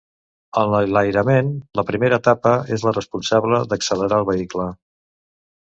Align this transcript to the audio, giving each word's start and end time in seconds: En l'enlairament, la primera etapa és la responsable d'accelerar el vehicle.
En 0.61 0.71
l'enlairament, 0.75 1.51
la 1.81 1.85
primera 1.91 2.19
etapa 2.23 2.55
és 2.79 2.89
la 2.89 2.97
responsable 2.99 3.63
d'accelerar 3.75 4.23
el 4.25 4.31
vehicle. 4.35 4.71